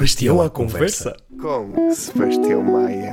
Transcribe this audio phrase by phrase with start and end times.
[0.00, 1.14] Sebastião à conversa.
[1.38, 3.10] Com Sebastião Maia.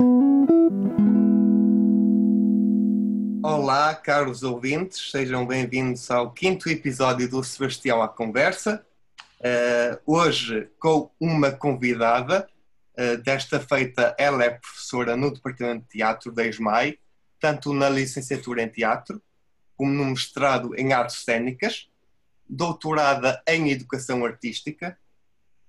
[3.42, 8.86] Olá, caros ouvintes, sejam bem-vindos ao quinto episódio do Sebastião à Conversa.
[9.38, 12.48] Uh, hoje com uma convidada,
[12.98, 16.98] uh, desta feita ela é professora no Departamento de Teatro da ESMAI,
[17.38, 19.20] tanto na licenciatura em Teatro
[19.76, 21.86] como no mestrado em Artes Cênicas,
[22.48, 24.96] doutorada em Educação Artística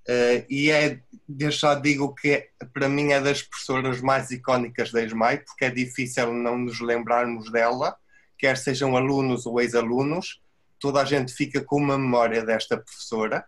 [0.09, 5.03] Uh, e é, desde já digo que para mim é das professoras mais icónicas da
[5.03, 7.95] ESMAI, porque é difícil não nos lembrarmos dela,
[8.35, 10.41] quer sejam alunos ou ex-alunos,
[10.79, 13.45] toda a gente fica com uma memória desta professora,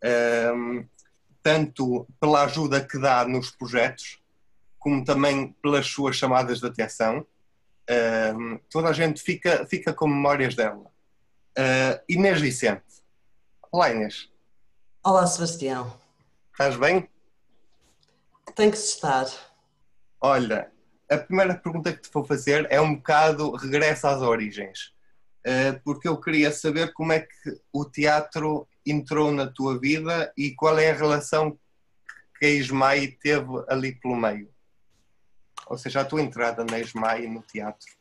[0.00, 0.84] ehm,
[1.42, 4.22] tanto pela ajuda que dá nos projetos,
[4.78, 7.26] como também pelas suas chamadas de atenção.
[7.88, 10.84] Ehm, toda a gente fica, fica com memórias dela.
[11.58, 12.84] Uh, Inês Vicente.
[13.72, 14.28] Olá, Inês.
[15.02, 16.05] Olá, Sebastião.
[16.58, 17.06] Estás bem?
[18.54, 19.26] Tem que estar.
[20.18, 20.72] Olha,
[21.06, 24.94] a primeira pergunta que te vou fazer é um bocado regresso às origens.
[25.44, 30.54] Eh, porque eu queria saber como é que o teatro entrou na tua vida e
[30.54, 31.58] qual é a relação
[32.38, 34.50] que a Ismael teve ali pelo meio.
[35.66, 37.92] Ou seja, a tua entrada na Ismael no teatro.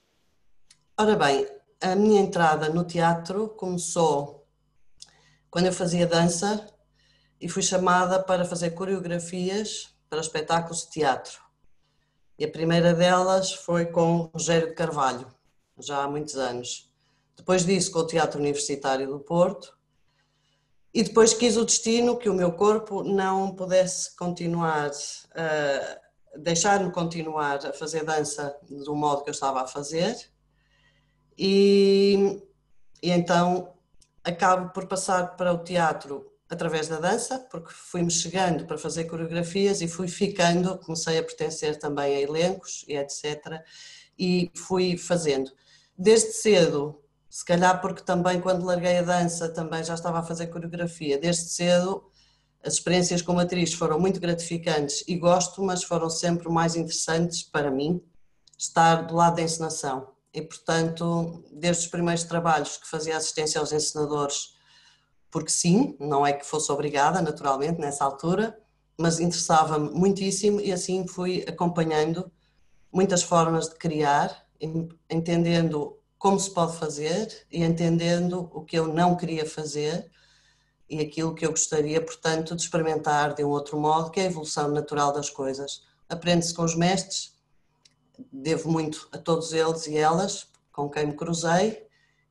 [0.97, 1.45] Ora bem,
[1.81, 4.47] a minha entrada no teatro começou
[5.51, 6.73] quando eu fazia dança
[7.39, 11.39] e fui chamada para fazer coreografias para espetáculos de teatro.
[12.37, 15.27] E a primeira delas foi com Rogério de Carvalho,
[15.79, 16.91] já há muitos anos.
[17.35, 19.75] Depois disso, com o Teatro Universitário do Porto.
[20.93, 27.65] E depois quis o destino que o meu corpo não pudesse continuar, uh, deixar-me continuar
[27.65, 30.15] a fazer dança do modo que eu estava a fazer.
[31.37, 32.41] E,
[33.03, 33.73] e então
[34.23, 39.81] acabo por passar para o teatro através da dança, porque fui-me chegando para fazer coreografias
[39.81, 43.61] e fui ficando, comecei a pertencer também a elencos e etc.
[44.17, 45.51] E fui fazendo.
[45.97, 50.47] Desde cedo, se calhar porque também quando larguei a dança também já estava a fazer
[50.47, 52.09] coreografia, desde cedo
[52.63, 57.69] as experiências como atriz foram muito gratificantes e gosto, mas foram sempre mais interessantes para
[57.69, 58.01] mim
[58.57, 60.07] estar do lado da encenação.
[60.33, 64.54] E portanto, desde os primeiros trabalhos que fazia assistência aos encenadores
[65.35, 68.57] porque sim, não é que fosse obrigada, naturalmente, nessa altura,
[68.97, 72.31] mas interessava-me muitíssimo e assim fui acompanhando
[72.89, 74.47] muitas formas de criar,
[75.09, 80.09] entendendo como se pode fazer e entendendo o que eu não queria fazer
[80.89, 84.27] e aquilo que eu gostaria, portanto, de experimentar de um outro modo, que é a
[84.27, 85.83] evolução natural das coisas.
[86.07, 87.33] Aprende-se com os mestres,
[88.31, 91.84] devo muito a todos eles e elas com quem me cruzei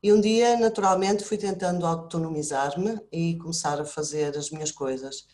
[0.05, 5.25] e um dia, naturalmente, fui tentando autonomizar-me e começar a fazer as minhas coisas.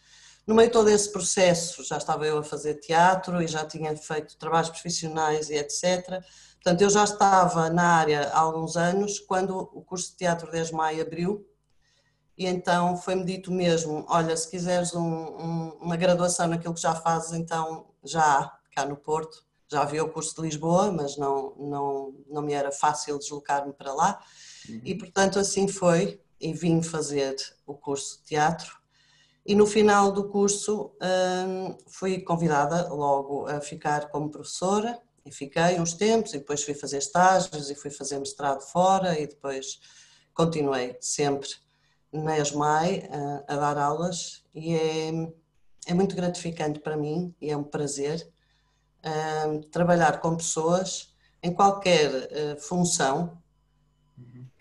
[0.48, 3.94] No meio de todo esse processo, já estava eu a fazer teatro e já tinha
[3.98, 6.24] feito trabalhos profissionais e etc.
[6.54, 10.72] Portanto, eu já estava na área há alguns anos, quando o curso de Teatro 10
[10.72, 11.46] Maio abriu,
[12.38, 16.96] e então foi-me dito mesmo, olha, se quiseres um, um, uma graduação naquilo que já
[16.96, 19.44] fazes, então já há, cá no Porto.
[19.70, 23.94] Já havia o curso de Lisboa, mas não, não, não me era fácil deslocar-me para
[23.94, 24.18] lá.
[24.70, 24.82] Uhum.
[24.84, 27.36] E portanto assim foi, e vim fazer
[27.66, 28.82] o curso de teatro.
[29.46, 35.80] E no final do curso hum, fui convidada logo a ficar como professora, e fiquei
[35.80, 39.80] uns tempos, e depois fui fazer estágios, e fui fazer mestrado fora, e depois
[40.34, 41.50] continuei sempre
[42.12, 43.10] na ESMAI
[43.48, 45.12] a, a dar aulas, e é,
[45.88, 48.28] é muito gratificante para mim, e é um prazer
[49.48, 53.41] hum, trabalhar com pessoas em qualquer uh, função,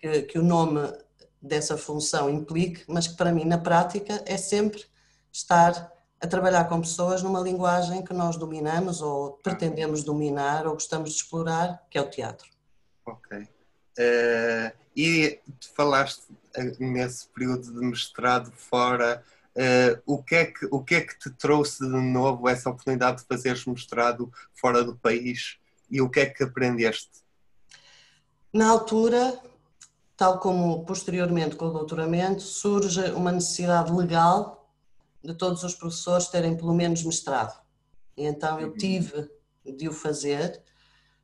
[0.00, 0.80] que, que o nome
[1.40, 4.84] dessa função implique, mas que para mim na prática é sempre
[5.32, 11.10] estar a trabalhar com pessoas numa linguagem que nós dominamos ou pretendemos dominar ou gostamos
[11.10, 12.48] de explorar, que é o teatro.
[13.06, 13.38] Ok.
[13.38, 15.40] Uh, e
[15.74, 16.24] falaste
[16.54, 19.24] eh, nesse período de mestrado fora,
[19.56, 23.22] uh, o, que é que, o que é que te trouxe de novo essa oportunidade
[23.22, 25.58] de fazeres mestrado fora do país
[25.90, 27.10] e o que é que aprendeste?
[28.52, 29.40] Na altura,
[30.20, 34.70] tal como posteriormente com o doutoramento, surge uma necessidade legal
[35.24, 37.58] de todos os professores terem pelo menos mestrado.
[38.14, 38.76] E então eu uhum.
[38.76, 39.30] tive
[39.64, 40.62] de o fazer.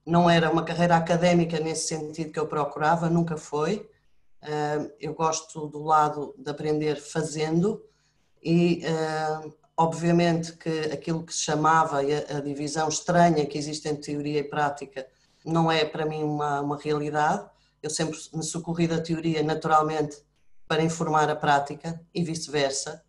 [0.06, 3.86] Não era uma carreira académica nesse sentido que eu procurava, nunca foi.
[4.98, 7.84] Eu gosto do lado de aprender fazendo
[8.42, 8.82] e,
[9.76, 15.06] obviamente, que aquilo que se chamava a divisão estranha que existe entre teoria e prática
[15.44, 17.46] não é para mim uma, uma realidade
[17.86, 20.18] eu sempre me socorri da teoria naturalmente
[20.66, 23.02] para informar a prática e vice-versa.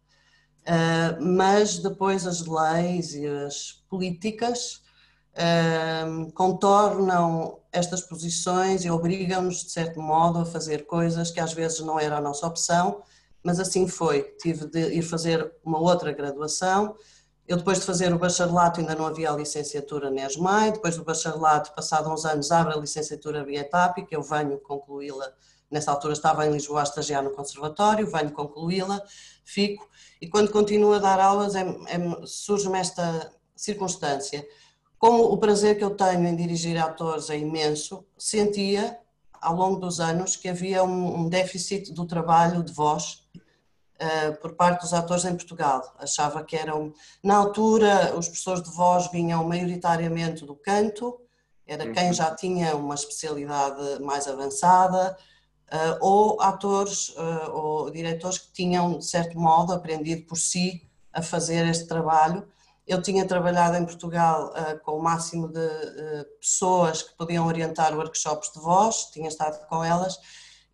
[0.62, 4.84] Uh, mas depois as leis e as políticas
[5.34, 11.80] uh, contornam estas posições e obrigam-nos, de certo modo, a fazer coisas que às vezes
[11.80, 13.02] não era a nossa opção,
[13.42, 14.24] mas assim foi.
[14.40, 16.96] Tive de ir fazer uma outra graduação.
[17.48, 20.74] Eu, depois de fazer o bacharelato, ainda não havia a licenciatura na ESMAI.
[20.74, 25.32] Depois do bacharelato, passado uns anos, abre a licenciatura BIETAP, que eu venho concluí-la.
[25.72, 29.02] Nessa altura estava em Lisboa a estagiar no conservatório, venho concluí-la,
[29.46, 29.90] fico.
[30.22, 34.46] E quando continuo a dar aulas, é, é, surge-me esta circunstância.
[34.98, 39.00] Como o prazer que eu tenho em dirigir atores é imenso, sentia,
[39.40, 43.27] ao longo dos anos, que havia um, um déficit do trabalho de voz
[44.42, 45.94] por parte dos atores em Portugal.
[45.98, 51.20] Achava que eram, na altura, os professores de voz vinham maioritariamente do canto,
[51.68, 52.14] era quem uhum.
[52.14, 55.18] já tinha uma especialidade mais avançada,
[55.72, 61.22] uh, ou atores uh, ou diretores que tinham, de certo modo, aprendido por si a
[61.22, 62.48] fazer este trabalho.
[62.88, 64.54] Eu tinha trabalhado em Portugal
[64.86, 65.68] com o máximo de
[66.40, 70.18] pessoas que podiam orientar workshops de voz, tinha estado com elas,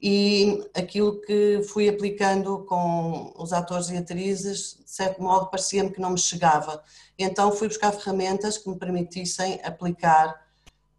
[0.05, 6.01] e aquilo que fui aplicando com os atores e atrizes, de certo modo, parecia-me que
[6.01, 6.83] não me chegava.
[7.17, 10.45] Então fui buscar ferramentas que me permitissem aplicar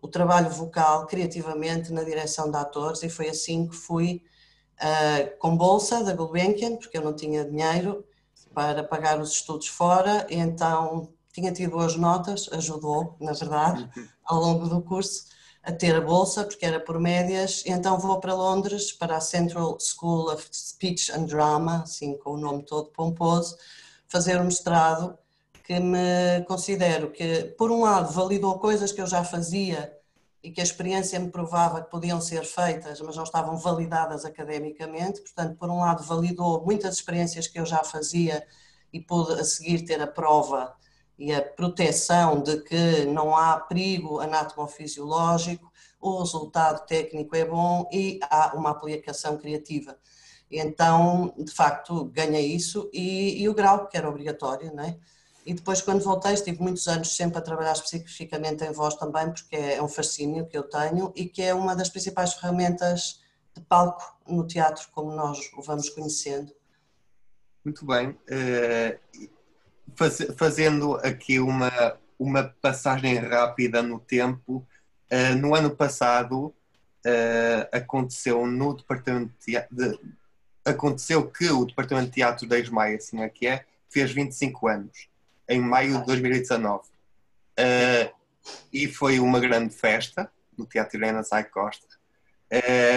[0.00, 4.22] o trabalho vocal criativamente na direção de atores e foi assim que fui
[4.80, 8.06] uh, com bolsa da Gulbenkian, porque eu não tinha dinheiro
[8.54, 13.86] para pagar os estudos fora, então tinha tido boas notas, ajudou, na verdade,
[14.24, 15.33] ao longo do curso
[15.64, 19.78] a ter a bolsa, porque era por médias, então vou para Londres, para a Central
[19.81, 23.56] School of Speech and Drama, assim com o nome todo pomposo,
[24.06, 25.19] fazer um mestrado
[25.64, 29.96] que me considero que, por um lado, validou coisas que eu já fazia
[30.43, 35.22] e que a experiência me provava que podiam ser feitas, mas não estavam validadas academicamente,
[35.22, 38.46] portanto, por um lado, validou muitas experiências que eu já fazia
[38.93, 40.76] e pude a seguir ter a prova
[41.19, 48.19] e a proteção de que não há perigo anatomofisiológico, o resultado técnico é bom e
[48.22, 49.96] há uma aplicação criativa.
[50.50, 54.96] Então, de facto, ganhei isso e, e o grau, que era obrigatório, não é?
[55.46, 59.56] E depois, quando voltei, estive muitos anos sempre a trabalhar especificamente em voz também, porque
[59.56, 63.20] é um fascínio que eu tenho e que é uma das principais ferramentas
[63.55, 66.52] de palco no teatro, como nós o vamos conhecendo.
[67.64, 68.19] Muito bem.
[70.00, 74.67] Eh, fazendo aqui uma, uma passagem rápida no tempo,
[75.11, 76.55] eh, no ano passado
[77.05, 80.00] eh, aconteceu no departamento de, teatro,
[80.64, 85.08] aconteceu que o departamento de teatro da Ismaia, assim é que é, fez 25 anos
[85.49, 86.82] em maio de 2019.
[86.82, 86.90] Uh,
[87.56, 88.12] eh,
[88.73, 91.87] e foi uma grande festa no Teatro Irena Sai Costa.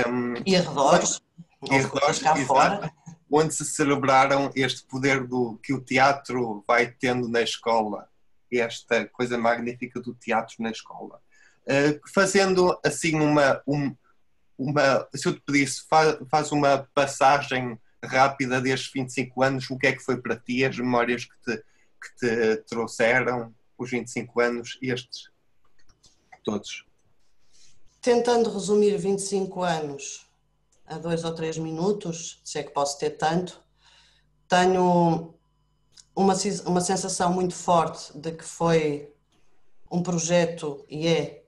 [0.07, 1.21] Um, e arredores,
[1.69, 2.91] e arredores cá fora.
[3.29, 8.09] Onde se celebraram este poder do, que o teatro vai tendo na escola,
[8.51, 11.21] esta coisa magnífica do teatro na escola.
[11.63, 13.93] Uh, fazendo assim uma, um,
[14.57, 19.87] uma, se eu te pedisse, faz, faz uma passagem rápida destes 25 anos, o que
[19.87, 24.77] é que foi para ti, as memórias que te, que te trouxeram os 25 anos,
[24.81, 25.29] estes
[26.43, 26.85] todos?
[28.01, 30.26] Tentando resumir 25 anos
[30.87, 33.61] a dois ou três minutos, se é que posso ter tanto,
[34.47, 35.33] tenho
[36.15, 36.33] uma,
[36.65, 39.13] uma sensação muito forte de que foi
[39.91, 41.43] um projeto e é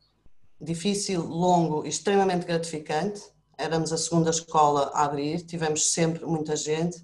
[0.60, 3.22] difícil, longo e extremamente gratificante.
[3.58, 7.04] Éramos a segunda escola a abrir, tivemos sempre muita gente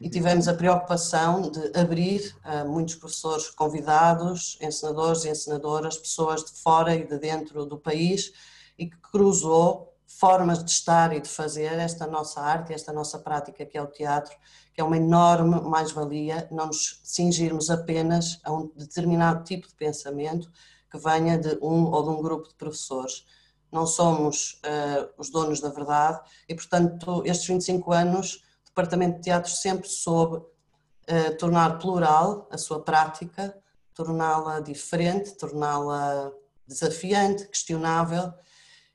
[0.00, 6.52] e tivemos a preocupação de abrir a muitos professores convidados, ensinadores e ensinadoras, pessoas de
[6.60, 8.32] fora e de dentro do país
[8.78, 13.66] e que cruzou formas de estar e de fazer esta nossa arte, esta nossa prática
[13.66, 14.34] que é o teatro,
[14.72, 20.50] que é uma enorme mais-valia, não nos cingirmos apenas a um determinado tipo de pensamento
[20.90, 23.26] que venha de um ou de um grupo de professores.
[23.70, 29.50] Não somos uh, os donos da verdade e, portanto, estes 25 anos Departamento de Teatro
[29.50, 33.54] sempre soube uh, tornar plural a sua prática,
[33.92, 36.32] torná-la diferente, torná-la
[36.66, 38.32] desafiante, questionável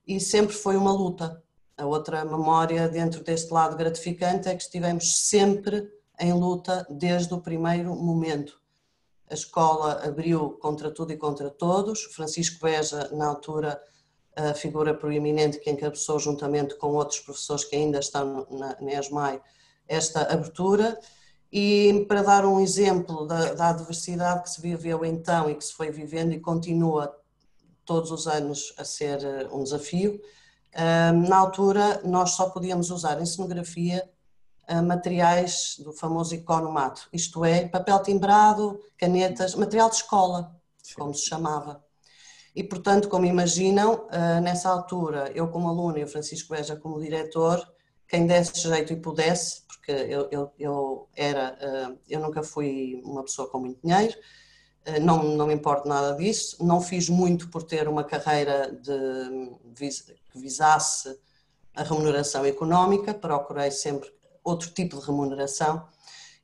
[0.08, 1.42] e sempre foi uma luta.
[1.78, 7.42] A outra memória dentro deste lado gratificante é que estivemos sempre em luta desde o
[7.42, 8.62] primeiro momento.
[9.30, 12.04] A escola abriu contra tudo e contra todos.
[12.04, 13.82] Francisco Beja, na altura,
[14.36, 19.42] a figura proeminente que encabeçou juntamente com outros professores que ainda estão na, na ESMAI,
[19.88, 21.00] esta abertura
[21.52, 25.74] e para dar um exemplo da, da adversidade que se viveu então e que se
[25.74, 27.16] foi vivendo e continua
[27.86, 30.20] todos os anos a ser eh, um desafio,
[31.28, 34.10] na altura nós só podíamos usar em cenografia
[34.84, 40.96] materiais do famoso economato, isto é, papel timbrado, canetas, material de escola, Sim.
[40.96, 41.86] como se chamava.
[42.56, 44.08] E, portanto, como imaginam,
[44.42, 47.64] nessa altura, eu como aluna e o Francisco Beja como diretor,
[48.08, 53.48] quem desse jeito e pudesse, porque eu, eu, eu era, eu nunca fui uma pessoa
[53.48, 54.16] com muito dinheiro,
[55.02, 59.52] não, não me importo nada disso, não fiz muito por ter uma carreira de,
[60.32, 61.18] que visasse
[61.76, 64.14] a remuneração económica, procurei sempre
[64.44, 65.88] outro tipo de remuneração.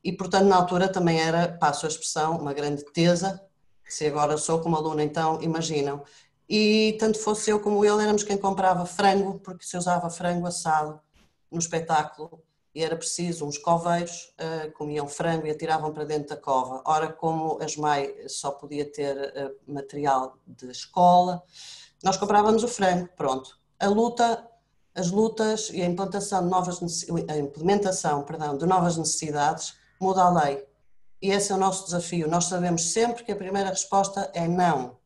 [0.03, 3.41] E, portanto, na altura também era, passo a expressão, uma grande tesa,
[3.87, 6.03] se agora sou como aluna, então imaginam.
[6.47, 10.99] E tanto fosse eu como ele, éramos quem comprava frango, porque se usava frango assado
[11.51, 12.41] no espetáculo
[12.73, 16.81] e era preciso uns coveiros, uh, comiam frango e atiravam para dentro da cova.
[16.85, 21.43] Ora, como a SMAI só podia ter uh, material de escola,
[22.03, 23.57] nós comprávamos o frango, pronto.
[23.79, 24.49] A luta
[24.95, 26.79] as lutas e a implantação de novas
[27.29, 30.65] a implementação, perdão, de novas necessidades muda a lei.
[31.21, 32.27] E esse é o nosso desafio.
[32.27, 34.97] Nós sabemos sempre que a primeira resposta é não.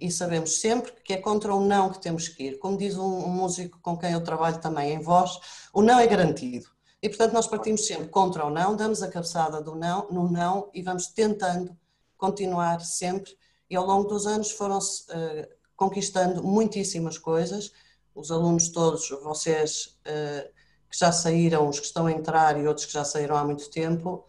[0.00, 2.58] E sabemos sempre que é contra o não que temos que ir.
[2.58, 5.38] Como diz um, músico com quem eu trabalho também em voz,
[5.72, 6.66] o não é garantido.
[7.02, 10.70] E portanto nós partimos sempre contra o não, damos a cabeçada do não, no não
[10.74, 11.76] e vamos tentando
[12.16, 13.36] continuar sempre.
[13.68, 17.72] E ao longo dos anos foram-se uh, conquistando muitíssimas coisas
[18.14, 20.50] os alunos todos, vocês eh,
[20.90, 23.70] que já saíram, os que estão a entrar e outros que já saíram há muito
[23.70, 24.26] tempo,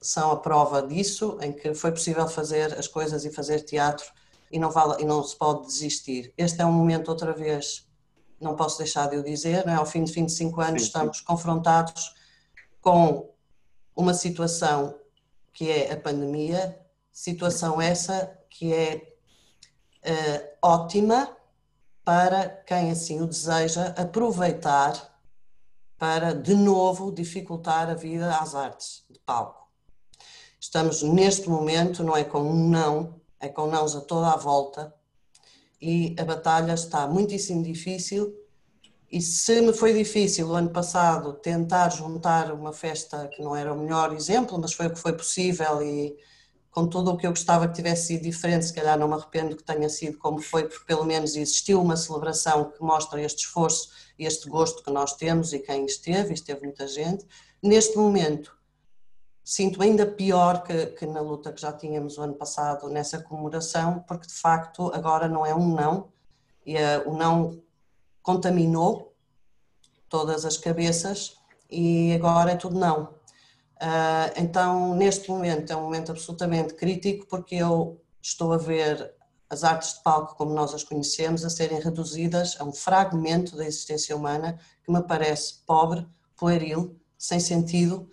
[0.00, 4.06] são a prova disso, em que foi possível fazer as coisas e fazer teatro
[4.50, 6.32] e não, vale, e não se pode desistir.
[6.36, 7.86] Este é um momento, outra vez,
[8.40, 9.76] não posso deixar de o dizer, não é?
[9.76, 12.14] ao fim de 25 anos estamos confrontados
[12.80, 13.30] com
[13.94, 14.98] uma situação
[15.52, 16.80] que é a pandemia,
[17.12, 19.14] situação essa que é
[20.04, 21.36] uh, ótima,
[22.02, 25.10] para quem assim o deseja aproveitar
[25.98, 29.68] para de novo dificultar a vida às artes de palco.
[30.58, 34.94] Estamos neste momento, não é com um não, é com nãos a toda a volta
[35.80, 38.34] e a batalha está muitíssimo difícil.
[39.10, 43.72] E se me foi difícil o ano passado tentar juntar uma festa que não era
[43.72, 46.16] o melhor exemplo, mas foi o que foi possível e
[46.70, 49.56] com tudo o que eu gostava que tivesse sido diferente, se calhar não me arrependo
[49.56, 53.90] que tenha sido como foi, porque pelo menos existiu uma celebração que mostra este esforço
[54.16, 57.26] e este gosto que nós temos e quem esteve, esteve muita gente.
[57.60, 58.56] Neste momento,
[59.50, 63.98] sinto ainda pior que, que na luta que já tínhamos o ano passado nessa comemoração,
[64.06, 66.06] porque de facto agora não é um não,
[66.64, 67.60] e uh, o não
[68.22, 69.12] contaminou
[70.08, 71.36] todas as cabeças
[71.68, 73.06] e agora é tudo não.
[73.82, 79.12] Uh, então, neste momento, é um momento absolutamente crítico porque eu estou a ver
[79.48, 83.66] as artes de palco como nós as conhecemos a serem reduzidas a um fragmento da
[83.66, 88.08] existência humana que me parece pobre, pueril, sem sentido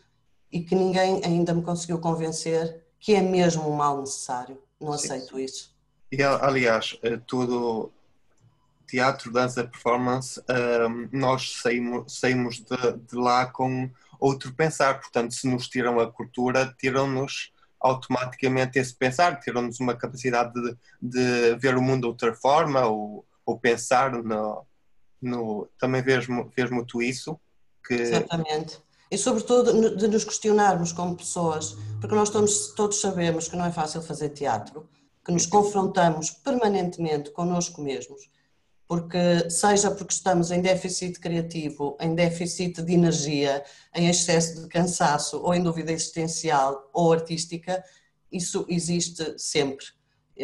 [0.52, 4.62] e que ninguém ainda me conseguiu convencer que é mesmo um mal necessário.
[4.80, 5.14] Não Sim.
[5.14, 5.76] aceito isso.
[6.12, 7.92] E, aliás, eh, tudo
[8.88, 13.90] teatro, dança, performance, ah, nós saímos, saímos de, de lá com
[14.20, 15.00] outro pensar.
[15.00, 21.56] Portanto, se nos tiram a cultura, tiram-nos automaticamente esse pensar, tiram-nos uma capacidade de, de,
[21.58, 24.66] ver o mundo de outra forma ou, ou pensar no,
[25.22, 26.26] no também vês,
[26.56, 27.40] vês muito isso
[27.86, 27.94] que...
[27.94, 33.66] exatamente e sobretudo de nos questionarmos como pessoas porque nós todos, todos sabemos que não
[33.66, 34.88] é fácil fazer teatro
[35.26, 38.30] que nos confrontamos permanentemente connosco mesmos
[38.88, 45.42] porque seja porque estamos em déficit criativo, em déficit de energia, em excesso de cansaço
[45.42, 47.84] ou em dúvida existencial ou artística,
[48.32, 49.86] isso existe sempre.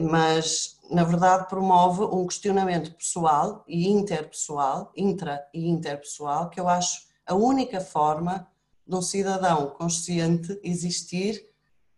[0.02, 7.04] Mas, na verdade, promove um questionamento pessoal e interpessoal, intra e interpessoal, que eu acho
[7.26, 8.48] a única forma
[8.86, 11.46] de um cidadão consciente existir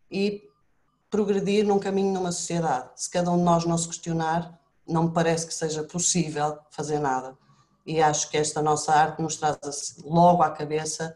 [0.10, 0.44] e
[1.10, 2.90] progredir num caminho numa sociedade.
[2.96, 7.00] Se cada um de nós não se questionar, não me parece que seja possível fazer
[7.00, 7.38] nada.
[7.86, 11.16] E acho que esta nossa arte nos traz logo à cabeça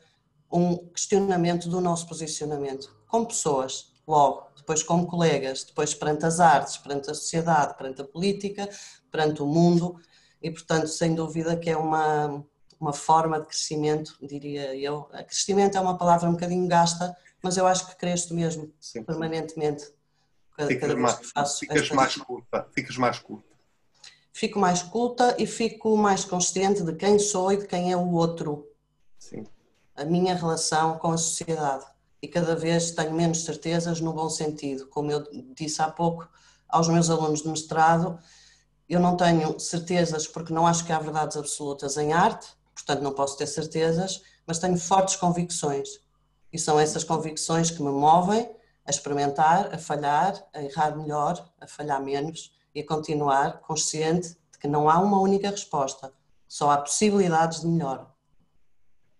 [0.51, 6.77] um questionamento do nosso posicionamento, como pessoas, logo, depois como colegas, depois perante as artes,
[6.77, 8.67] perante a sociedade, perante a política,
[9.11, 9.99] perante o mundo,
[10.41, 12.43] e portanto, sem dúvida que é uma,
[12.79, 15.03] uma forma de crescimento, diria eu.
[15.27, 19.85] Crescimento é uma palavra um bocadinho gasta, mas eu acho que cresço mesmo, sim, permanentemente.
[20.55, 23.49] Cada, ficas, cada mais, ficas mais curta, ficas mais curta
[24.39, 28.11] fico mais culta e fico mais consciente de quem sou e de quem é o
[28.13, 28.65] outro.
[29.17, 29.43] Sim.
[29.93, 31.85] A minha relação com a sociedade.
[32.21, 34.87] E cada vez tenho menos certezas no bom sentido.
[34.87, 36.25] Como eu disse há pouco
[36.69, 38.17] aos meus alunos de mestrado,
[38.87, 42.47] eu não tenho certezas porque não acho que há verdades absolutas em arte,
[42.83, 45.89] portanto não posso ter certezas, mas tenho fortes convicções.
[46.51, 48.49] E são essas convicções que me movem
[48.85, 54.57] a experimentar, a falhar, a errar melhor, a falhar menos e a continuar consciente de
[54.59, 56.11] que não há uma única resposta,
[56.47, 58.11] só há possibilidades de melhor.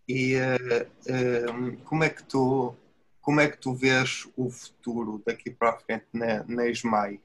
[0.07, 2.75] E uh, uh, como é que tu
[3.21, 7.21] como é que tu vês o futuro daqui para a frente na, na ESMAI?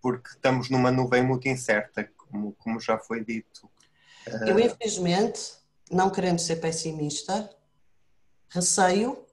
[0.00, 3.68] Porque estamos numa nuvem muito incerta, como, como já foi dito.
[4.46, 5.57] Eu, infelizmente,
[5.90, 7.50] não querendo ser pessimista,
[8.48, 9.24] receio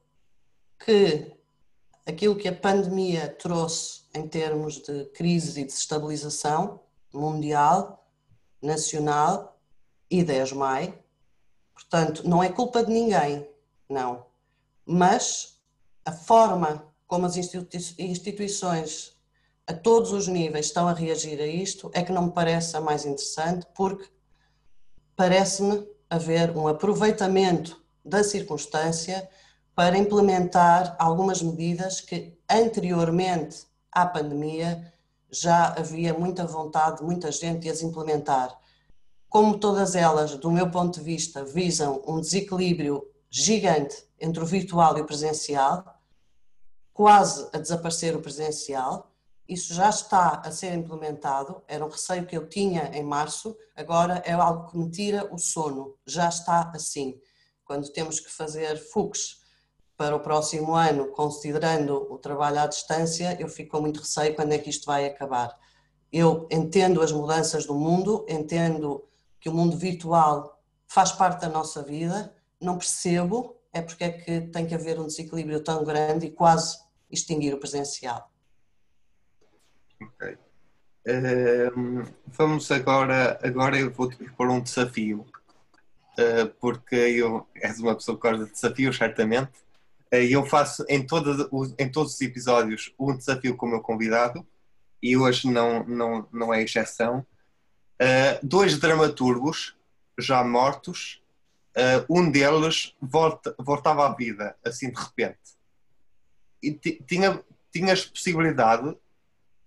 [0.79, 1.31] que
[2.05, 6.79] aquilo que a pandemia trouxe em termos de crise e desestabilização
[7.13, 8.07] mundial,
[8.61, 9.59] nacional
[10.09, 10.97] e da ESMAI,
[11.73, 13.47] portanto, não é culpa de ninguém,
[13.89, 14.25] não,
[14.85, 15.59] mas
[16.03, 19.15] a forma como as instituições
[19.67, 22.81] a todos os níveis estão a reagir a isto é que não me parece a
[22.81, 24.07] mais interessante, porque
[25.15, 29.27] parece-me haver um aproveitamento da circunstância
[29.73, 34.93] para implementar algumas medidas que anteriormente à pandemia
[35.31, 38.57] já havia muita vontade de muita gente de as implementar.
[39.27, 44.97] Como todas elas, do meu ponto de vista, visam um desequilíbrio gigante entre o virtual
[44.97, 45.83] e o presencial,
[46.93, 49.11] quase a desaparecer o presencial.
[49.47, 51.61] Isso já está a ser implementado.
[51.67, 55.37] Era um receio que eu tinha em março, agora é algo que me tira o
[55.37, 55.95] sono.
[56.05, 57.19] Já está assim.
[57.63, 59.43] Quando temos que fazer FUCs
[59.97, 64.51] para o próximo ano, considerando o trabalho à distância, eu fico com muito receio quando
[64.51, 65.57] é que isto vai acabar.
[66.11, 69.07] Eu entendo as mudanças do mundo, entendo
[69.39, 74.41] que o mundo virtual faz parte da nossa vida, não percebo é porque é que
[74.41, 76.79] tem que haver um desequilíbrio tão grande e quase
[77.11, 78.31] extinguir o presencial.
[80.05, 80.37] Ok.
[81.07, 85.25] Uh, vamos agora, agora eu vou-te propor um desafio,
[86.17, 89.51] uh, porque eu és uma pessoa que gosta de desafios, certamente,
[90.11, 94.45] uh, eu faço em, toda, em todos os episódios um desafio com o meu convidado,
[95.01, 97.25] e hoje não, não, não é exceção.
[98.01, 99.75] Uh, dois dramaturgos
[100.17, 101.21] já mortos,
[102.09, 105.37] um deles volta, voltava à vida, assim de repente.
[106.63, 108.95] E tinha, tinhas possibilidade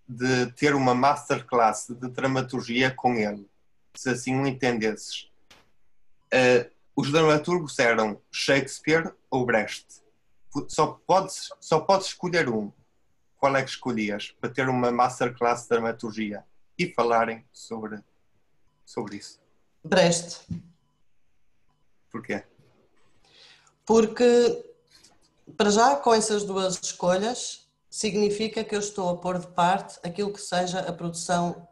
[0.08, 3.48] de ter uma masterclass de dramaturgia com ele,
[3.94, 5.30] se assim o entendesses.
[6.32, 9.86] Uh, os dramaturgos eram Shakespeare ou Brecht.
[10.68, 12.72] Só podes, só podes escolher um.
[13.36, 16.44] Qual é que escolhias para ter uma masterclass de dramaturgia
[16.76, 18.02] e falarem sobre,
[18.84, 19.40] sobre isso?
[19.84, 20.40] Brecht.
[22.10, 22.42] Porquê?
[23.84, 24.64] Porque
[25.56, 27.67] para já, com essas duas escolhas,
[27.98, 31.66] significa que eu estou a pôr de parte aquilo que seja a produção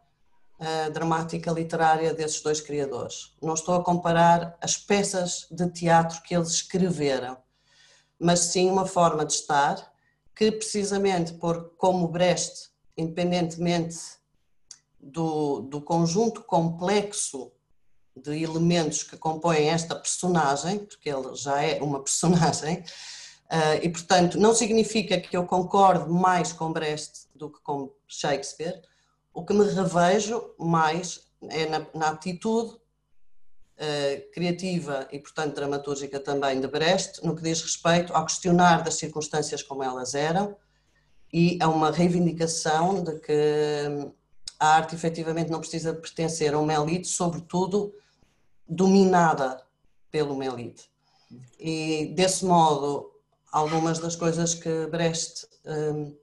[0.59, 3.33] uh, dramática literária desses dois criadores.
[3.41, 7.37] Não estou a comparar as peças de teatro que eles escreveram,
[8.19, 9.93] mas sim uma forma de estar
[10.35, 13.97] que, precisamente por como Brecht, independentemente
[14.99, 17.53] do, do conjunto complexo
[18.17, 22.83] de elementos que compõem esta personagem, porque ele já é uma personagem,
[23.47, 28.83] Uh, e, portanto, não significa que eu concorde mais com Brecht do que com Shakespeare.
[29.33, 36.61] O que me revejo mais é na, na atitude uh, criativa e, portanto, dramatúrgica também
[36.61, 40.57] de Brecht, no que diz respeito ao questionar das circunstâncias como elas eram
[41.33, 43.33] e a uma reivindicação de que
[44.59, 47.95] a arte efetivamente não precisa pertencer a uma elite, sobretudo
[48.69, 49.63] dominada
[50.11, 50.91] pelo elite.
[51.59, 53.13] E, desse modo,
[53.57, 56.14] algumas das coisas que Brecht, um,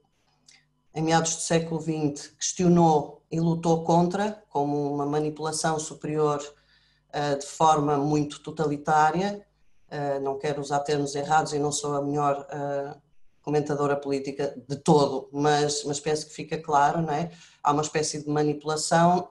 [0.94, 7.44] em meados do século XX, questionou e lutou contra, como uma manipulação superior uh, de
[7.44, 9.44] forma muito totalitária.
[9.90, 12.96] Uh, não quero usar termos errados e não sou a melhor uh,
[13.42, 17.32] comentadora política de todo, mas, mas penso que fica claro, não é?
[17.64, 19.28] Há uma espécie de manipulação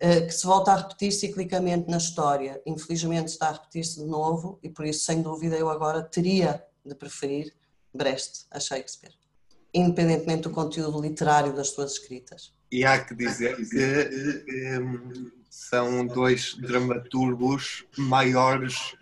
[0.00, 2.60] que se volta a repetir ciclicamente na história.
[2.66, 6.94] Infelizmente está a repetir-se de novo e por isso, sem dúvida, eu agora teria de
[6.94, 7.52] preferir
[7.94, 9.14] Brecht a Shakespeare,
[9.72, 12.54] independentemente do conteúdo literário das suas escritas.
[12.70, 18.96] E há que dizer que um, são dois dramaturgos maiores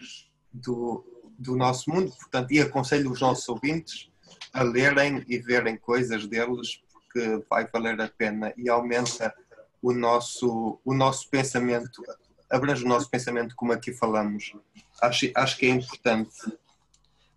[0.53, 1.05] do,
[1.39, 4.11] do nosso mundo, portanto, e aconselho os nossos ouvintes
[4.53, 9.33] a lerem e verem coisas deles, porque vai valer a pena e aumenta
[9.81, 12.03] o nosso, o nosso pensamento,
[12.51, 14.53] abrange o nosso pensamento, como aqui falamos.
[15.01, 16.31] Acho, acho que é importante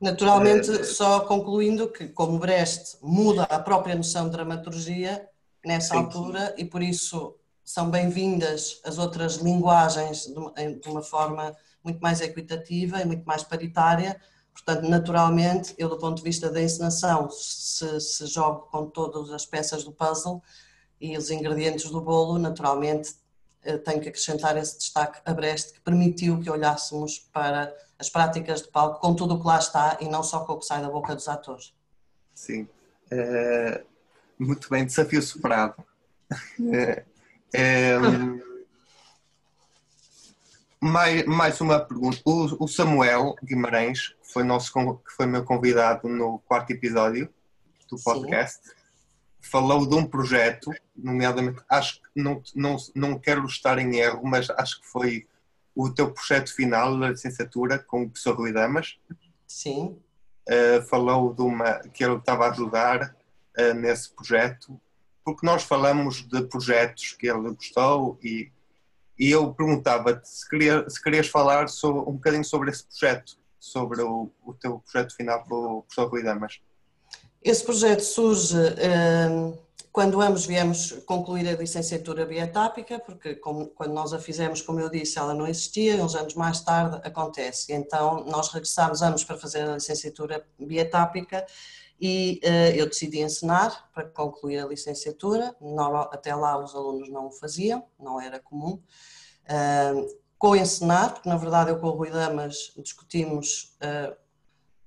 [0.03, 5.27] Naturalmente, é, só concluindo que, como Brecht muda a própria noção de dramaturgia
[5.65, 6.63] nessa sim, altura sim.
[6.63, 13.05] e por isso são bem-vindas as outras linguagens de uma forma muito mais equitativa e
[13.05, 14.19] muito mais paritária,
[14.53, 19.45] Portanto, naturalmente, eu do ponto de vista da encenação, se, se jogo com todas as
[19.45, 20.41] peças do puzzle
[21.01, 23.15] e os ingredientes do bolo, naturalmente
[23.83, 28.67] tenho que acrescentar esse destaque a Brest que permitiu que olhássemos para as práticas de
[28.69, 30.89] palco com tudo o que lá está e não só com o que sai da
[30.89, 31.73] boca dos atores.
[32.33, 32.67] Sim,
[33.09, 33.83] é,
[34.37, 35.75] muito bem, desafio superado.
[36.73, 37.03] É,
[37.53, 37.97] é,
[40.81, 42.19] mais, mais uma pergunta.
[42.25, 47.29] O, o Samuel Guimarães, que foi, nosso, que foi meu convidado no quarto episódio
[47.89, 48.71] do podcast, Sim.
[49.43, 54.49] Falou de um projeto, nomeadamente, acho que não, não, não quero estar em erro, mas
[54.51, 55.27] acho que foi
[55.75, 58.97] o teu projeto final da licenciatura com o professor Rui Damas.
[59.45, 59.97] Sim.
[60.47, 63.15] Uh, falou de uma que ele estava a ajudar
[63.59, 64.79] uh, nesse projeto,
[65.23, 68.51] porque nós falamos de projetos que ele gostou e,
[69.17, 74.01] e eu perguntava-te se, queria, se querias falar sobre, um bocadinho sobre esse projeto, sobre
[74.01, 76.61] o, o teu projeto final com o professor Rui Damas.
[77.43, 79.57] Esse projeto surge uh,
[79.91, 84.89] quando ambos viemos concluir a licenciatura biotápica, porque como, quando nós a fizemos, como eu
[84.89, 87.73] disse, ela não existia, uns anos mais tarde acontece.
[87.73, 91.45] Então nós regressámos ambos para fazer a licenciatura biotápica
[91.99, 95.55] e uh, eu decidi ensinar para concluir a licenciatura.
[96.11, 98.81] Até lá os alunos não o faziam, não era comum.
[99.43, 104.22] Uh, com ensinar, porque na verdade eu com o Rui Damas discutimos uh,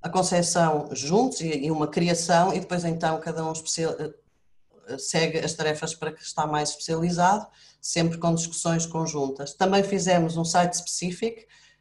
[0.07, 3.93] a concepção juntos e, e, uma criação e depois então cada um especial,
[4.99, 7.45] segue as tarefas para que está mais especializado,
[7.81, 9.55] sempre com discussões conjuntas.
[9.55, 11.41] Também fizemos um site específico,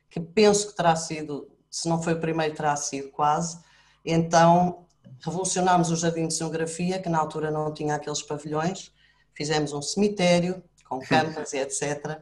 [0.09, 3.59] que penso que terá sido, se não foi o primeiro, terá sido quase.
[4.03, 4.88] Então,
[5.23, 8.91] revolucionámos o jardim de cenografia, que na altura não tinha aqueles pavilhões,
[9.35, 12.05] fizemos um cemitério com campas e etc.
[12.05, 12.21] Uh,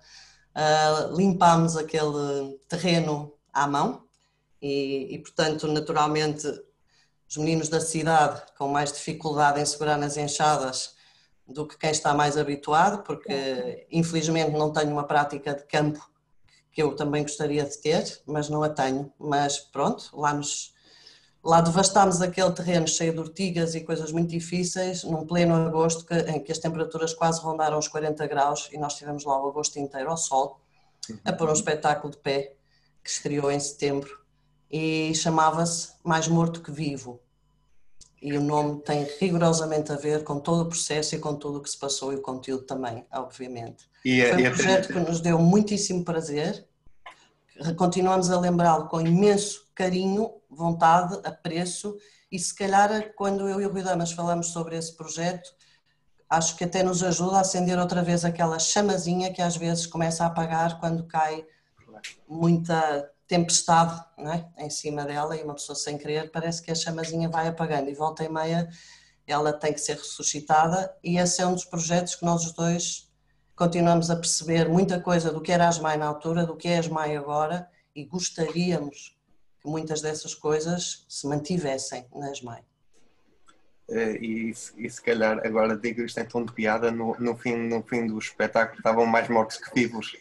[0.54, 4.04] ah, limpámos aquele terreno à mão
[4.64, 6.48] e, e, portanto, naturalmente,
[7.30, 10.96] os meninos da cidade com mais dificuldade em segurar nas enxadas
[11.46, 16.10] do que quem está mais habituado, porque infelizmente não tenho uma prática de campo
[16.72, 19.12] que eu também gostaria de ter, mas não a tenho.
[19.20, 20.72] Mas pronto, lá nos
[21.44, 26.14] lá devastámos aquele terreno cheio de ortigas e coisas muito difíceis, num pleno agosto que,
[26.14, 29.78] em que as temperaturas quase rondaram os 40 graus e nós tivemos lá o agosto
[29.78, 30.62] inteiro ao sol,
[31.26, 32.56] a pôr um espetáculo de pé
[33.04, 34.23] que estreou em setembro
[34.74, 37.22] e chamava-se Mais Morto que Vivo.
[38.20, 41.62] E o nome tem rigorosamente a ver com todo o processo e com tudo o
[41.62, 43.88] que se passou e o conteúdo também, obviamente.
[44.04, 46.68] E, Foi um projeto que nos deu muitíssimo prazer,
[47.78, 51.96] continuamos a lembrá-lo com imenso carinho, vontade, apreço
[52.32, 55.52] e se calhar quando eu e o Rui Damas falamos sobre esse projeto,
[56.28, 60.24] acho que até nos ajuda a acender outra vez aquela chamazinha que às vezes começa
[60.24, 61.46] a apagar quando cai
[62.28, 64.66] muita tempestade é?
[64.66, 67.94] em cima dela e uma pessoa sem querer parece que a chamazinha vai apagando e
[67.94, 68.70] volta e meia
[69.26, 73.10] ela tem que ser ressuscitada e esse é um dos projetos que nós dois
[73.56, 76.78] continuamos a perceber muita coisa do que era a ASMAI na altura, do que é
[76.78, 79.18] a ASMAI agora e gostaríamos
[79.62, 82.64] que muitas dessas coisas se mantivessem na ASMAI.
[83.90, 87.56] Eh, e, e, se calhar agora digo isto em tom de piada, no, no, fim,
[87.56, 90.16] no fim do espetáculo estavam mais mortos que vivos.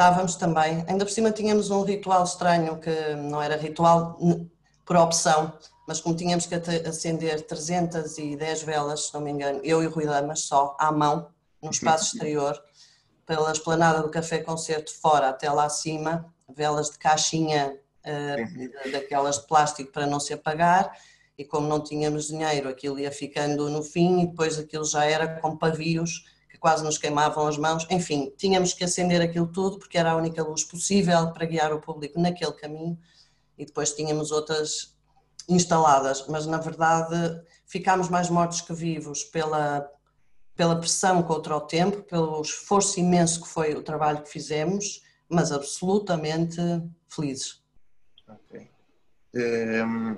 [0.00, 0.82] Estávamos também.
[0.88, 4.18] Ainda por cima tínhamos um ritual estranho que não era ritual
[4.86, 5.52] por opção,
[5.86, 10.06] mas como tínhamos que acender 310 velas, se não me engano, eu e o Rui
[10.06, 11.28] Damas só, à mão,
[11.62, 12.58] no espaço exterior,
[13.26, 19.46] pela esplanada do Café Concerto fora até lá acima, velas de caixinha, uh, daquelas de
[19.46, 20.96] plástico para não se apagar,
[21.36, 25.28] e como não tínhamos dinheiro, aquilo ia ficando no fim, e depois aquilo já era
[25.40, 26.24] com pavios
[26.60, 27.86] quase nos queimavam as mãos.
[27.90, 31.80] Enfim, tínhamos que acender aquilo tudo porque era a única luz possível para guiar o
[31.80, 32.98] público naquele caminho
[33.58, 34.94] e depois tínhamos outras
[35.48, 39.90] instaladas, mas na verdade ficámos mais mortos que vivos pela,
[40.54, 45.50] pela pressão contra o tempo, pelo esforço imenso que foi o trabalho que fizemos, mas
[45.50, 46.60] absolutamente
[47.08, 47.62] felizes.
[48.28, 48.70] Ok.
[49.34, 50.16] Um, ehm,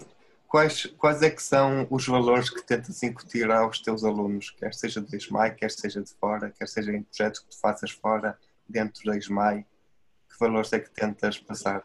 [0.52, 5.00] quais, quais é que são os valores que tentas incutir aos teus alunos, quer seja
[5.00, 8.38] da ISMAI, quer seja de fora, quer seja em projetos que tu faças fora,
[8.68, 11.82] dentro da ISMAI, que valores é que tentas passar?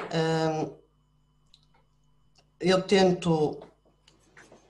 [0.00, 0.74] Hum,
[2.58, 3.60] eu tento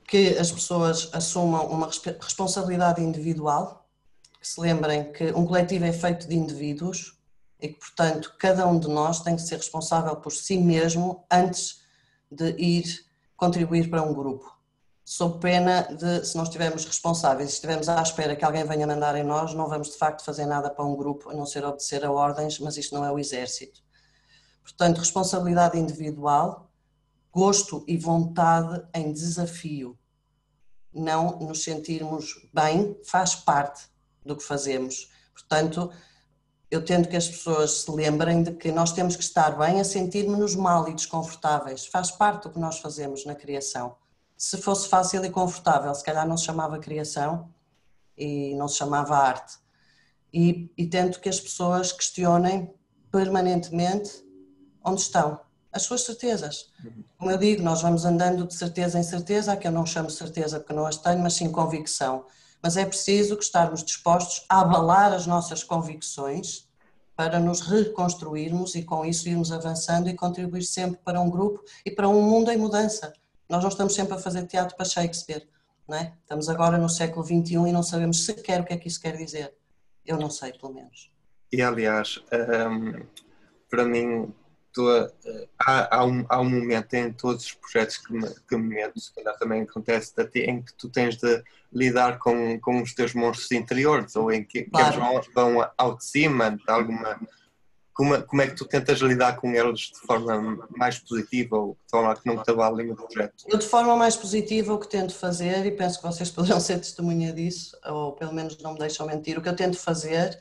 [0.09, 3.89] que as pessoas assumam uma responsabilidade individual,
[4.41, 7.17] que se lembrem que um coletivo é feito de indivíduos
[7.61, 11.80] e que, portanto, cada um de nós tem que ser responsável por si mesmo antes
[12.31, 13.05] de ir
[13.37, 14.59] contribuir para um grupo.
[15.05, 19.17] Sob pena de, se não estivermos responsáveis, se estivermos à espera que alguém venha mandar
[19.17, 22.05] em nós, não vamos de facto fazer nada para um grupo, a não ser obedecer
[22.05, 23.83] a ordens, mas isto não é o exército.
[24.63, 26.71] Portanto, responsabilidade individual,
[27.33, 29.99] gosto e vontade em desafio.
[30.93, 33.89] Não nos sentirmos bem faz parte
[34.25, 35.11] do que fazemos.
[35.33, 35.91] Portanto,
[36.71, 39.85] eu tento que as pessoas se lembrem de que nós temos que estar bem a
[39.85, 41.87] sentirmos-nos mal e desconfortáveis.
[41.87, 43.97] Faz parte do que nós fazemos na criação.
[44.37, 47.53] Se fosse fácil e confortável, se calhar não se chamava criação
[48.17, 49.59] e não se chamava arte.
[50.33, 52.73] E, e tento que as pessoas questionem
[53.11, 54.25] permanentemente
[54.85, 55.41] onde estão
[55.73, 56.71] as suas certezas.
[57.19, 60.61] Como eu digo, nós vamos andando de certeza em certeza, que eu não chamo certeza
[60.61, 62.25] porque não as tenho, mas sim convicção
[62.63, 66.69] mas é preciso que estarmos dispostos a abalar as nossas convicções
[67.17, 71.91] para nos reconstruirmos e com isso irmos avançando e contribuir sempre para um grupo e
[71.91, 73.13] para um mundo em mudança.
[73.49, 75.47] Nós não estamos sempre a fazer teatro para Shakespeare,
[75.87, 76.15] não é?
[76.23, 79.17] Estamos agora no século XXI e não sabemos sequer o que é que isso quer
[79.17, 79.53] dizer.
[80.07, 81.11] Eu não sei, pelo menos.
[81.53, 83.05] E aliás, um,
[83.69, 84.33] para mim,
[84.73, 84.89] Tô,
[85.59, 89.01] há, há, um, há um momento em todos os projetos que me, que me meto,
[89.01, 92.95] se calhar também acontece a ti, em que tu tens de lidar com, com os
[92.95, 94.93] teus monstros interiores, ou em que, claro.
[94.93, 97.21] que eles vão, vão ao de cima, de alguma.
[97.93, 101.91] Como, como é que tu tentas lidar com eles de forma mais positiva ou de
[101.91, 103.45] forma que não te abalem o projeto?
[103.47, 106.79] Eu, de forma mais positiva, o que tento fazer, e penso que vocês poderão ser
[106.79, 110.39] testemunha disso, ou pelo menos não me deixam mentir, o que eu tento fazer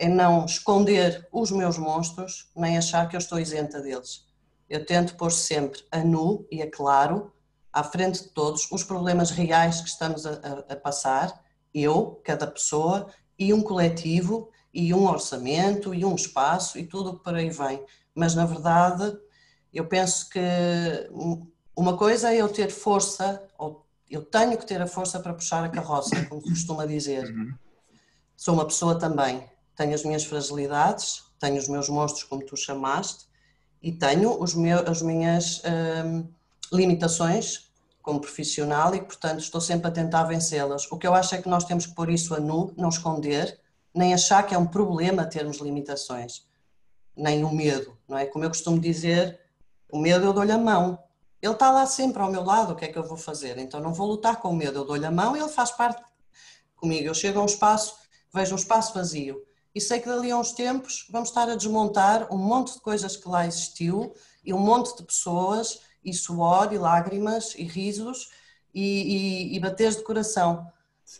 [0.00, 4.24] é não esconder os meus monstros, nem achar que eu estou isenta deles.
[4.66, 7.30] Eu tento pôr sempre a nu e a claro,
[7.70, 12.46] à frente de todos, os problemas reais que estamos a, a, a passar, eu, cada
[12.46, 13.08] pessoa,
[13.38, 17.50] e um coletivo, e um orçamento, e um espaço, e tudo o que por aí
[17.50, 17.84] vem.
[18.14, 19.14] Mas, na verdade,
[19.70, 20.40] eu penso que
[21.76, 25.62] uma coisa é eu ter força, ou eu tenho que ter a força para puxar
[25.62, 27.26] a carroça, como costuma dizer.
[27.26, 27.52] Uhum.
[28.34, 29.44] Sou uma pessoa também,
[29.80, 33.24] tenho as minhas fragilidades, tenho os meus monstros, como tu chamaste,
[33.82, 35.62] e tenho os meus, as minhas
[36.04, 36.28] hum,
[36.70, 37.70] limitações
[38.02, 40.86] como profissional e, portanto, estou sempre a tentar vencê-las.
[40.92, 43.58] O que eu acho é que nós temos que pôr isso a nu, não esconder,
[43.94, 46.46] nem achar que é um problema termos limitações,
[47.16, 48.26] nem o medo, não é?
[48.26, 49.40] Como eu costumo dizer,
[49.90, 51.02] o medo eu dou-lhe a mão.
[51.40, 53.56] Ele está lá sempre ao meu lado, o que é que eu vou fazer?
[53.56, 56.02] Então não vou lutar com o medo, eu dou-lhe a mão e ele faz parte
[56.76, 57.06] comigo.
[57.06, 57.96] Eu chego a um espaço,
[58.34, 59.42] vejo um espaço vazio,
[59.74, 63.16] e sei que dali a uns tempos vamos estar a desmontar um monte de coisas
[63.16, 68.30] que lá existiu e um monte de pessoas e suor e lágrimas e risos
[68.74, 70.66] e, e, e bateres de coração.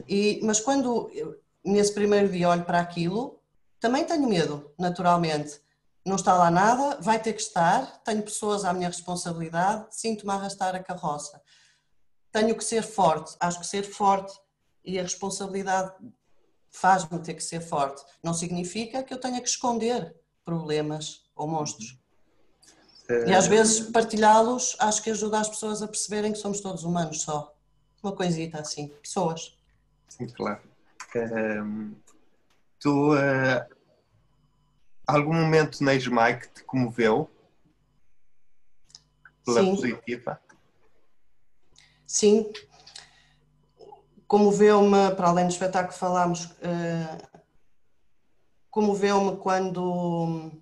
[0.09, 3.41] E, mas quando eu, nesse primeiro dia olho para aquilo,
[3.79, 5.61] também tenho medo, naturalmente.
[6.05, 10.35] Não está lá nada, vai ter que estar, tenho pessoas à minha responsabilidade, sinto-me a
[10.35, 11.41] arrastar a carroça.
[12.33, 14.33] Tenho que ser forte, acho que ser forte
[14.85, 15.93] e a responsabilidade
[16.71, 18.03] faz-me ter que ser forte.
[18.23, 21.99] Não significa que eu tenha que esconder problemas ou monstros.
[23.27, 27.23] E às vezes partilhá-los acho que ajuda as pessoas a perceberem que somos todos humanos
[27.23, 27.53] só.
[28.03, 29.59] Uma coisita assim, pessoas.
[30.09, 30.63] Sim, claro.
[31.15, 31.95] Um,
[32.79, 33.77] tu, uh,
[35.07, 37.29] algum momento na ESMAI que te comoveu?
[39.45, 39.75] Pela Sim.
[39.75, 40.41] positiva?
[42.07, 42.53] Sim,
[44.31, 47.41] comoveu-me, para além do espetáculo que falámos, uh,
[48.71, 50.53] comoveu-me quando,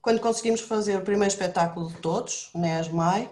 [0.00, 3.30] quando conseguimos fazer o primeiro espetáculo de todos, na ESMAI.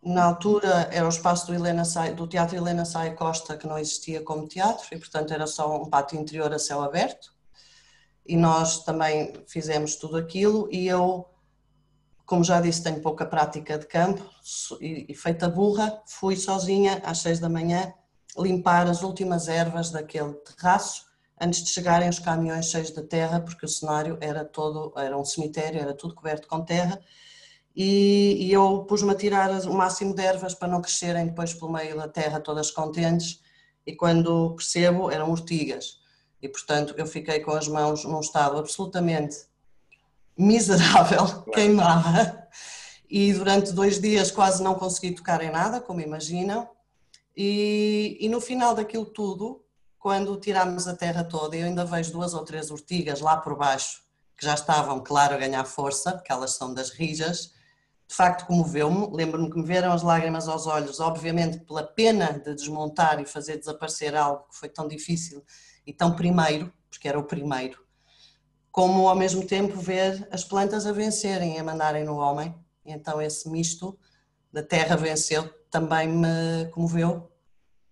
[0.00, 1.82] Na altura era o espaço do, Helena
[2.14, 5.90] do Teatro Helena Saia Costa, que não existia como teatro, e portanto era só um
[5.90, 7.34] pátio interior a céu aberto.
[8.24, 11.28] E nós também fizemos tudo aquilo, e eu
[12.26, 14.24] como já disse, tenho pouca prática de campo
[14.80, 17.92] e, e feita burra, fui sozinha às seis da manhã
[18.38, 21.04] limpar as últimas ervas daquele terraço
[21.40, 25.24] antes de chegarem os caminhões cheios de terra, porque o cenário era todo, era um
[25.24, 27.00] cemitério, era tudo coberto com terra,
[27.76, 31.72] e, e eu pus-me a tirar o máximo de ervas para não crescerem depois pelo
[31.72, 33.42] meio da terra todas contentes,
[33.86, 35.98] e quando percebo eram urtigas,
[36.40, 39.36] e portanto eu fiquei com as mãos num estado absolutamente
[40.36, 42.48] miserável, queimada,
[43.08, 46.68] e durante dois dias quase não consegui tocar em nada, como imaginam,
[47.36, 49.64] e, e no final daquilo tudo,
[49.98, 54.02] quando tirámos a terra toda, eu ainda vejo duas ou três urtigas lá por baixo,
[54.36, 57.54] que já estavam, claro, a ganhar força, porque elas são das rijas,
[58.06, 62.54] de facto comoveu-me, lembro-me que me vieram as lágrimas aos olhos, obviamente pela pena de
[62.54, 65.42] desmontar e fazer desaparecer algo que foi tão difícil
[65.86, 67.83] e tão primeiro, porque era o primeiro,
[68.74, 72.52] como ao mesmo tempo ver as plantas a vencerem e a mandarem no homem.
[72.84, 73.96] Então esse misto
[74.52, 77.30] da terra venceu também me comoveu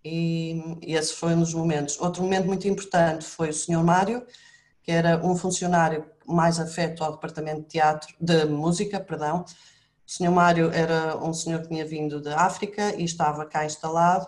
[0.04, 2.00] e, e esse foi um dos momentos.
[2.00, 3.84] Outro momento muito importante foi o Sr.
[3.84, 4.26] Mário,
[4.82, 9.44] que era um funcionário mais afeto ao departamento de teatro, de música, perdão.
[10.04, 14.26] O senhor Mário era um senhor que tinha vindo da África e estava cá instalado.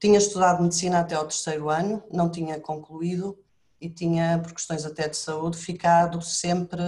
[0.00, 3.38] Tinha estudado medicina até ao terceiro ano, não tinha concluído
[3.80, 6.82] e tinha, por questões até de saúde, ficado sempre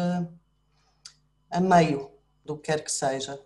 [1.51, 2.11] a meio
[2.45, 3.41] do que quer que seja.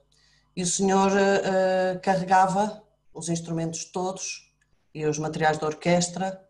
[0.57, 4.52] E o senhor uh, carregava os instrumentos todos
[4.94, 6.40] e os materiais da orquestra,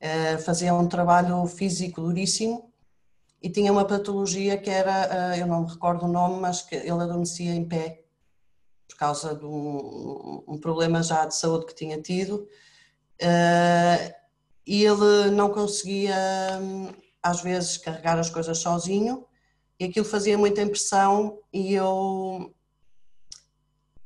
[0.00, 2.72] uh, fazia um trabalho físico duríssimo
[3.42, 6.74] e tinha uma patologia que era, uh, eu não me recordo o nome, mas que
[6.74, 8.02] ele adormecia em pé
[8.88, 12.48] por causa de um, um problema já de saúde que tinha tido
[14.66, 16.16] e ele não conseguia
[17.22, 19.26] às vezes carregar as coisas sozinho
[19.78, 22.54] e aquilo fazia muita impressão e eu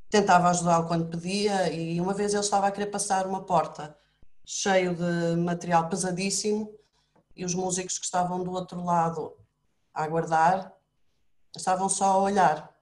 [0.08, 3.96] tentava ajudá-lo quando pedia e uma vez ele estava a querer passar uma porta
[4.44, 6.72] cheio de material pesadíssimo
[7.36, 9.36] e os músicos que estavam do outro lado
[9.92, 10.72] a aguardar
[11.56, 12.74] estavam só a olhar.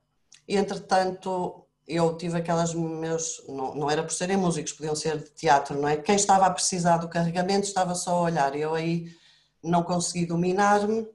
[0.46, 5.31] E entretanto eu tive aquelas meus, não, não era por serem músicos, podiam ser de
[5.31, 5.96] teatro, não é?
[5.96, 8.57] Quem estava a precisar do carregamento estava só a olhar.
[8.57, 9.14] Eu aí
[9.62, 11.07] não consegui dominar-me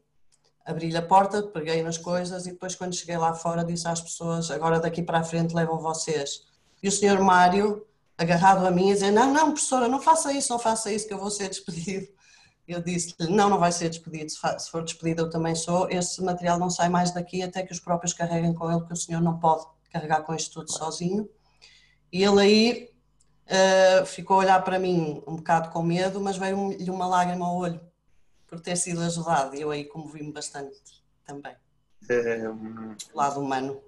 [0.66, 4.52] abri-lhe a porta, peguei nas coisas e depois quando cheguei lá fora disse às pessoas,
[4.52, 6.44] agora daqui para a frente levam vocês.
[6.82, 7.86] E o senhor Mário,
[8.18, 11.14] agarrado a mim, a dizer, não, não, professora, não faça isso, não faça isso, que
[11.14, 12.08] eu vou ser despedido.
[12.68, 16.58] Eu disse-lhe, não, não vai ser despedido, se for despedido eu também sou, esse material
[16.58, 19.40] não sai mais daqui até que os próprios carreguem com ele, porque o senhor não
[19.40, 21.30] pode carregar com isto tudo sozinho.
[22.12, 22.90] E ele aí
[23.48, 27.58] uh, ficou a olhar para mim um bocado com medo, mas veio-lhe uma lágrima ao
[27.58, 27.80] olho
[28.48, 29.56] por ter sido ajudado.
[29.56, 31.56] Eu aí comovi-me bastante também.
[32.10, 33.82] Um, lado humano.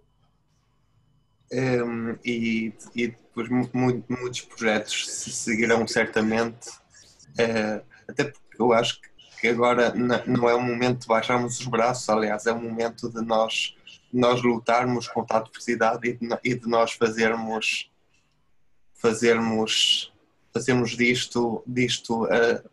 [1.52, 9.00] Um, e, e depois muitos projetos se seguirão certamente, uh, até porque eu acho
[9.39, 9.94] que agora
[10.26, 13.76] não é o momento de baixarmos os braços, aliás, é o momento de nós,
[14.13, 17.89] nós lutarmos contra a adversidade e de, e de nós fazermos
[18.93, 20.13] fazermos
[20.54, 22.69] fazermos disto, disto uh,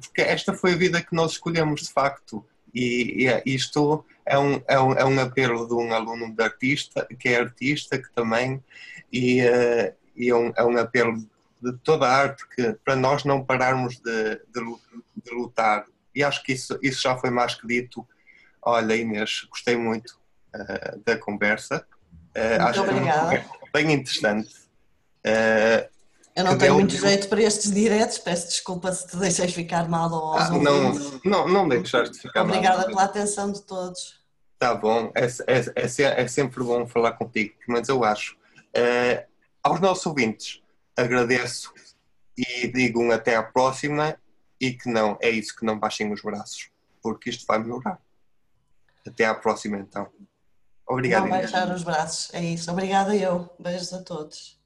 [0.00, 2.44] porque esta foi a vida que nós escolhemos de facto.
[2.72, 6.42] E, e é, isto é um, é, um, é um apelo de um aluno de
[6.42, 8.62] artista que é artista que também
[9.10, 11.16] e, uh, e é, um, é um apelo
[11.60, 14.76] de toda a arte que para nós não pararmos de, de,
[15.24, 15.86] de, lutar.
[16.14, 18.06] E acho que isso, isso já foi mais que dito.
[18.62, 20.17] Olha Inês, gostei muito
[20.54, 21.86] uh, da conversa
[22.36, 23.28] uh, acho obrigada.
[23.30, 24.54] que é bem interessante
[25.26, 25.88] uh,
[26.36, 30.08] eu não tenho muito jeito para estes diretos, peço desculpa se te deixei ficar mal
[30.12, 30.92] ou aos ah, não,
[31.24, 32.84] não, não deixaste de ficar Obrigada mal.
[32.84, 34.20] Obrigada pela atenção de todos.
[34.56, 38.36] Tá bom, é, é, é, é, sempre bom falar contigo, mas eu acho.
[39.64, 40.62] Aos nossos ouvintes,
[40.96, 41.72] agradeço
[42.36, 44.16] e digo um até à próxima
[44.60, 46.70] e que não, é isso, que não baixem os braços,
[47.02, 48.00] porque isto vai melhorar.
[49.06, 50.08] Até à próxima então.
[50.88, 51.22] Obrigado.
[51.22, 52.70] Não baixar os braços, é isso.
[52.70, 53.48] Obrigada eu.
[53.58, 54.58] Beijos a todos.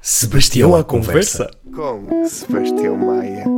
[0.00, 3.53] Sebastião à conversa com Sebastião Maia.